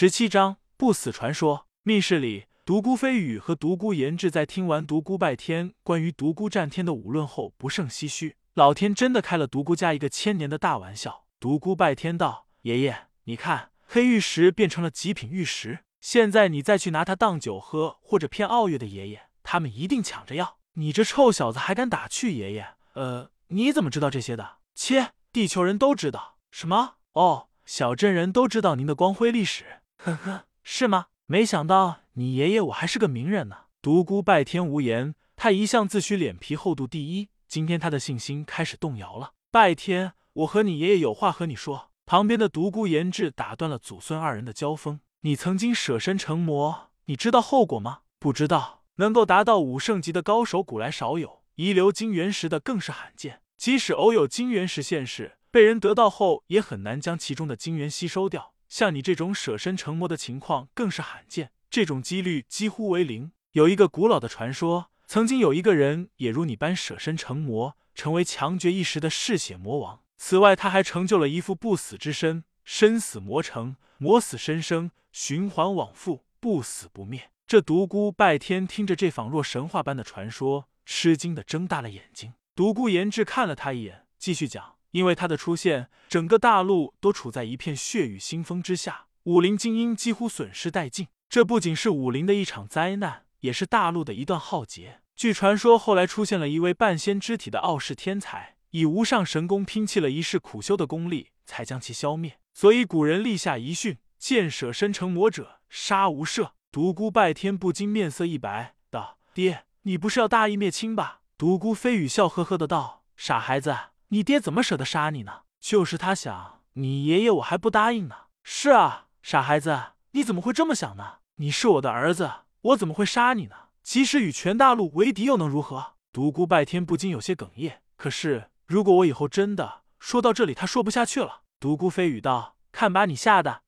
[0.00, 1.66] 十七章不死传说。
[1.82, 8.36] 密室里，独孤飞羽和独孤延志在听完独孤拜天关于独孤战天的武论后，不胜唏嘘。
[8.54, 11.24] 老天真的开了独孤家一个千年的大玩笑。
[11.40, 20.58] 独孤拜天道：“爷爷，你看，黑玉石变成了极品玉石，现在你再去拿它当酒喝，或者骗傲月的爷爷，他们一定抢着要。
[20.74, 22.68] 你这臭小子还敢打趣爷爷？
[22.92, 24.58] 呃，你怎么知道这些的？
[24.76, 26.36] 切，地球人都知道。
[26.52, 26.98] 什么？
[27.14, 29.64] 哦，小镇人都知道您的光辉历史。
[29.98, 31.06] 呵呵，是吗？
[31.26, 37.28] 没想到你爷爷我还是个名人呢。”独孤拜天无言，他一向自诩脸皮厚度第一。
[37.46, 39.32] 今天他的信心开始动摇了。
[39.50, 41.90] 拜天，我和你爷爷有话和你说。
[42.04, 45.00] 旁边的独孤延志打断了祖孙二人的交锋。
[45.20, 48.00] 你曾经舍身成魔，你知道后果吗？
[48.18, 48.82] 不知道。
[48.96, 53.42] 能够达到五圣级的高手，古来少有，遗留金元石的更是罕见。
[53.56, 58.54] 即使偶有金元石现世，被人得到后，也很难将其中的金元吸收掉。
[58.68, 63.32] 像你这种舍身成魔的情况更是罕见，这种几率几乎为零。
[63.52, 64.90] 有一个古老的传说。
[65.10, 70.02] 曾经有一个人也如你般舍身成魔，成为强绝一时的嗜血魔王。
[70.18, 77.30] 此外，他还成就了一副不死之身，生死魔成，魔死生生，循环往复，不死不灭。
[77.46, 82.34] 这独孤拜天听着这仿若神话般的传说，吃惊的睁大了眼睛。
[82.54, 91.08] 独孤延志看了他一眼，继续讲：因为他的出现，整个大陆都处在一片血雨腥风之下，武林精英几乎损失殆尽。
[91.28, 93.28] 这不仅是武林的一场灾难。
[93.40, 95.00] 也是大陆的一段浩劫。
[95.14, 102.40] 据传说，后来出现了一位半仙之体的傲世天才，以无上神功拼弃了一世苦修的功力，才将其消灭。
[102.52, 106.50] 所以古人立下遗训：见舍身成魔者，杀无赦。
[106.72, 113.76] 独孤拜天不禁面色一白，道：“爹，你不是要大义灭亲吧？”独孤飞羽笑呵呵的道：“傻孩子，
[114.08, 115.42] 你爹怎么舍得杀你呢？
[115.60, 121.18] 就是他想，你爷爷我还不答应呢。”是啊，傻孩子，你怎么会这么想呢？
[121.36, 122.30] 你是我的儿子。
[122.62, 123.54] 我怎么会杀你呢？
[123.82, 125.94] 即使与全大陆为敌，又能如何？
[126.12, 127.82] 独孤拜天不禁有些哽咽。
[127.96, 131.42] 可是，如果我以后真的说到这里，他说不下去了。
[131.60, 133.62] 独孤飞羽道：“看把你吓的！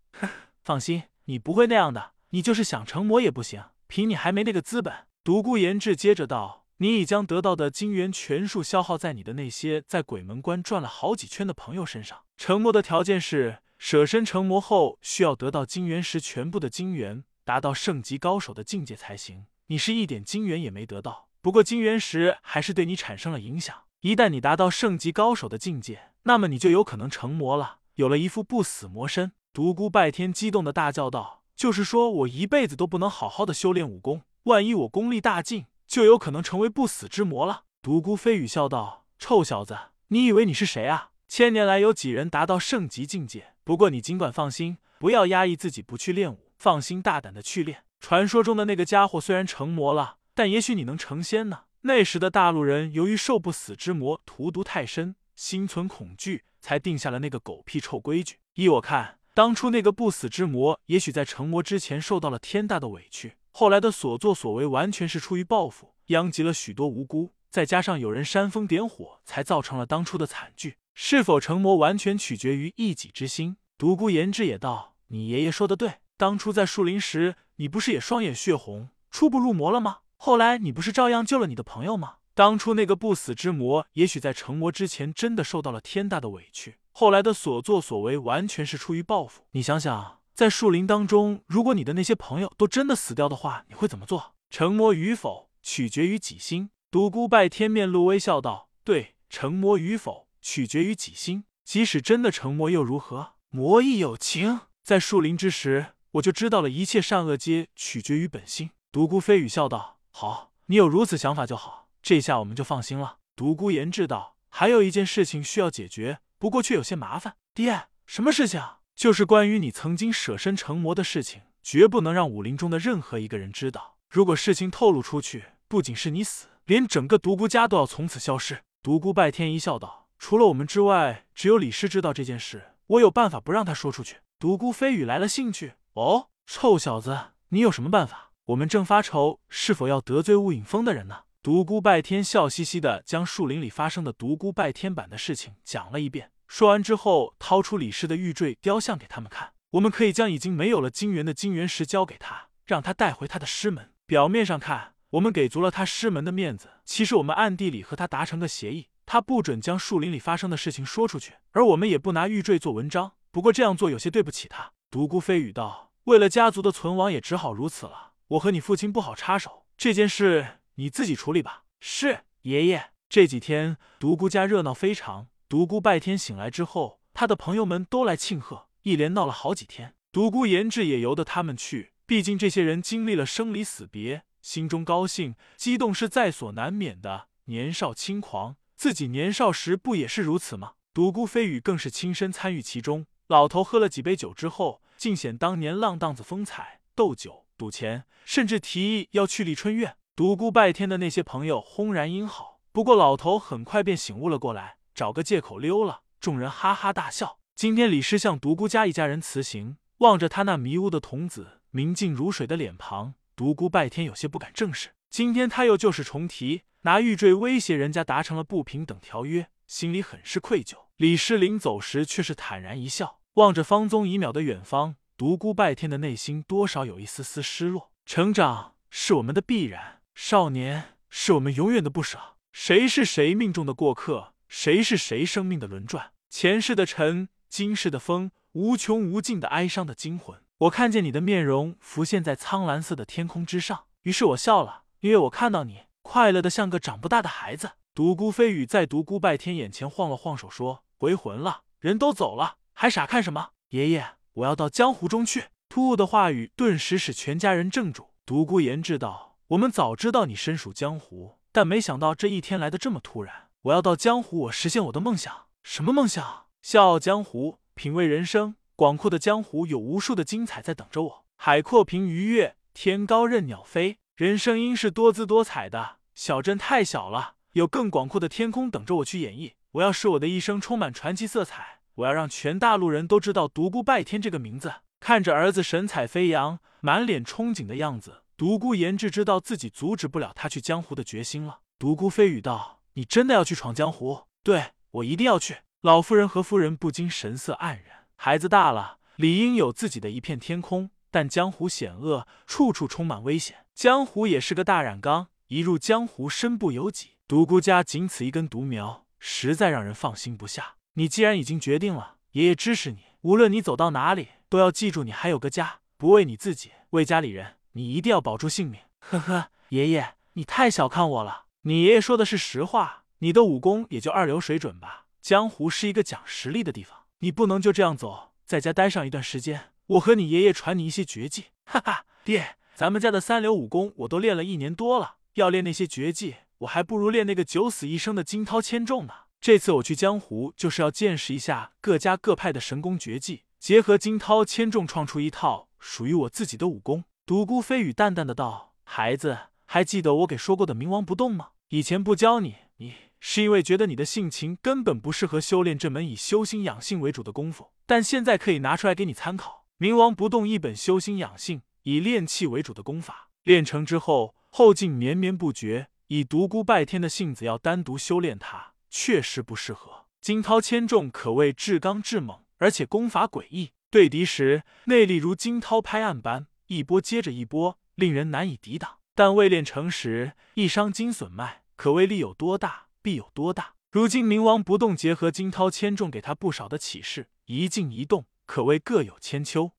[0.63, 2.13] 放心，你不会那样的。
[2.31, 12.21] 你就是想成魔也不行，凭你还没那个资本。”独孤延志接着道：“你已将得到的金元全数消耗在你的那些在鬼门关转了好几圈的朋友身上。
[12.39, 19.47] 成魔的条件是，舍身成魔后需要得到金元石全部的金元。”达到圣级高手的境界才行。
[19.67, 23.77] 你是一点金元也没得到，不过金元石还是对你产生了影响。
[24.03, 29.33] 一旦你达到圣级高手的境界，那么你就有可能成魔了，有了一副不死魔身。
[29.53, 39.77] 独孤拜天激动的大叫道：“就是说我一辈子都不能好好的修炼武功，万一我功力大进，就有可能成为不死之魔了。”独孤飞羽笑道：“臭小子，
[40.09, 41.11] 你以为你是谁啊？
[41.27, 43.55] 千年来有几人达到圣级境界？
[43.65, 47.85] 不过你尽管放心，不要压抑自己不去练武。”放心大胆的去练。
[48.01, 51.63] 传说中的那个家伙虽然成魔了，但也许你能成仙呢。
[51.81, 58.37] 那时的大陆人由于受不死之魔荼毒太深，心存恐惧，才定下了那个狗屁臭规矩。
[58.55, 67.35] 依我看，当初那个不死之魔也许在成魔之前受到了天大的委屈，后来的所作所为完全是出于报复，殃及了许多无辜。
[67.51, 70.77] 再加上有人煽风点火，才造成了当初的惨剧。
[70.95, 73.57] 是否成魔，完全取决于一己之心。
[73.77, 80.01] 独孤言之也道：“你爷爷说的对。”当初在树林时，你不是也双眼血红，初步入魔了吗？
[80.17, 82.17] 后来你不是照样救了你的朋友吗？
[82.35, 89.43] 当初那个不死之魔，也许在成魔之前真的受到了天大的委屈，后来的所作所为完全是出于报复。
[89.53, 94.35] 你想想，在树林当中，如果你的那些朋友都真的死掉的话，你会怎么做？
[94.49, 96.71] 成魔与否，取决于己心。
[96.91, 101.45] 独孤拜天面露微笑道：“对，成魔与否，取决于己心。
[101.63, 103.35] 即使真的成魔又如何？
[103.51, 104.61] 魔亦有情。
[104.83, 108.71] 在树林之时。”我就知道了一切善恶皆取决于本心。
[108.91, 117.37] 独孤飞羽笑道：“好，你有如此想法就好，这下我们就放心了。”独孤言志道：“还有一件事情需要解决，不过却有些麻烦。
[117.53, 118.63] 爹，什么事情？
[119.01, 123.97] 就是关于你曾经舍身成魔的事情，绝不能让武林中的任何一个人知道。
[124.11, 132.75] 如果事情透露出去，不仅是你死，连整个独孤家都要从此消失。”独孤拜天一笑道：“除了我们之外，只有李师知道这件事。
[132.89, 135.73] 我有办法不让他说出去。”独孤飞羽来了兴趣。
[135.95, 137.19] 哦，臭小子，
[137.49, 138.33] 你有什么办法？
[138.49, 141.21] 我们正发愁是否要得罪雾影峰的人呢。
[141.43, 146.33] 独孤拜天笑嘻嘻的将树林里发生的独孤拜天版的事情讲了一遍。
[146.51, 149.53] 说完之后，掏出李氏的玉坠雕像给他们看。
[149.71, 153.93] 我们可以将已经没有了金元的金元石交给他，让他带回他的师门。
[154.05, 163.13] 表面上看，我们给足了他师门的面子，其实我们暗地里和他达成个协议，他不准将树林里发生的事情说出去，而我们也不拿玉坠做文章。
[163.31, 164.73] 不过这样做有些对不起他。
[164.91, 168.15] 独孤飞羽道：“为了家族的存亡，也只好如此了。
[168.27, 171.63] 我和你父亲不好插手这件事，你自己处理吧。
[171.79, 172.91] 是爷爷。
[173.09, 175.29] 这几天独孤家热闹非常。
[175.51, 179.97] 独孤拜天醒来之后，他的朋友们都来庆贺，一连闹了好几天。
[180.13, 187.27] 独孤延志也由得他们去，毕竟这些人经历了生离死别，心中高兴激动是在所难免的。
[187.47, 190.75] 年少轻狂，自己年少时不也是如此吗？
[190.95, 193.07] 独孤飞羽更是亲身参与其中。
[193.27, 199.97] 老头喝了几杯酒之后，尽显当年浪荡子风采，斗酒、赌钱，甚至提议要去丽春院。
[200.15, 204.77] 独孤拜天的那些朋友轰然应好，不过老头很快便醒悟了过来。
[205.01, 207.39] 找个借口溜了，众人哈哈大笑。
[207.57, 214.91] 今天李师向独孤家一家人辞行，望着他那迷雾的童子、明镜如水的脸庞，独孤拜天有些不敢正视。
[215.09, 220.75] 今天他又旧事重提，拿玉坠威胁人家达成了不平等条约，心里很是愧疚。
[220.99, 227.91] 李师临走时却是坦然一笑，望着方宗遗渺的远方，独孤拜天的内心多少有一丝丝失落。
[228.05, 232.37] 成长是我们的必然，少年是我们永远的不舍。
[232.53, 234.35] 谁是谁命中的过客？
[234.51, 236.11] 谁是谁生命的轮转？
[236.29, 240.41] 前世的尘，今世的风，无穷无尽的哀伤的惊魂。
[240.59, 247.71] 我看见你的面容浮现在苍蓝色的天空之上，于是我笑了，因为我看到你快乐的像个长不大的孩子。
[247.95, 253.51] 独孤飞羽在独孤拜天眼前晃了晃手，说：“回魂了，人都走了，还傻看什么？
[253.69, 258.09] 爷爷，我要到江湖中去。”突兀的话语顿时使全家人怔住。
[258.27, 265.49] 独孤言志道：“我们早知道你身属江湖，但没想到这一天来的这么突然。”我要到江湖，我实现我的梦想。
[265.63, 266.47] 什么梦想？
[266.63, 268.57] 笑傲江湖，品味人生。
[268.75, 271.25] 广阔的江湖有无数的精彩在等着我。
[271.37, 273.99] 海阔凭鱼跃，天高任鸟飞。
[274.17, 275.97] 人生应是多姿多彩的。
[276.15, 279.53] 小镇太小了，有更广阔的天空等着我去演绎。
[279.73, 281.81] 我要使我的一生充满传奇色彩。
[281.97, 284.73] 我要让全大陆人都知道独孤拜天这个名字。
[285.01, 291.59] 看着儿子神采飞扬、满脸憧憬的样子，独孤言志知道自己阻止不了他去江湖的决心了。
[291.79, 292.80] 独孤飞羽道。
[293.01, 294.25] 你真的要去闯江湖？
[294.43, 295.61] 对我一定要去。
[295.81, 298.07] 老夫人和夫人不禁神色黯然。
[298.15, 300.91] 孩子大了，理应有自己的一片天空。
[301.11, 303.65] 但江湖险恶，处处充满危险。
[303.75, 307.13] 江湖也是个大染缸，一入江湖，身不由己。
[307.27, 310.75] 独孤家仅此一根独苗，实在让人放心不下。
[310.93, 312.99] 你既然已经决定了，爷爷支持你。
[313.23, 315.79] 无论你走到哪里，都要记住你还有个家。
[315.97, 318.79] 不为你自己，为家里人，你一定要保住性命。
[318.99, 321.47] 呵呵，爷爷，你太小看我了。
[321.63, 325.05] 你爷爷说的是实话，你的武功也就二流水准吧。
[325.21, 329.73] 江湖是一个讲实力的地方，你不能就这样走，在家待上一段时间。
[329.89, 331.47] 我和你爷爷传你一些绝技。
[331.65, 339.13] 哈哈，爹，咱们家的三流武功我都练了一年多了，要练那些绝技，我还不如练那个九死一生的惊涛千重呢。
[339.39, 347.05] 这次我去江湖，就是要见识一下各家各派的神功绝技，结合惊涛千重，创出一套属于我自己的武功。
[347.27, 349.39] 独孤飞羽淡淡的道：“孩子。”
[349.73, 351.51] 还记得我给说过的冥王不动吗？
[351.69, 357.71] 以前不教你，你是因为觉得你的性情根本不适合修炼这门以修心养性为主的功夫。
[357.87, 359.65] 但现在可以拿出来给你参考。
[359.79, 365.87] 冥王不动一本修心养性、以炼气为主的功法，练成之后后劲绵绵不绝。
[366.09, 370.07] 以独孤拜天的性子，要单独修炼它，确实不适合。
[370.21, 378.97] 惊涛千重可谓至刚至猛，而且功法诡异，对敌时内力如惊涛拍岸般，一波接着一波，令人难以抵挡。
[379.21, 383.75] 但未练成时，一伤筋损脉，可谓力有多大，必有多大。
[383.91, 389.73] 如今冥王不动，结合惊涛千重，给他不少的启示，一静一动，可谓各有千秋。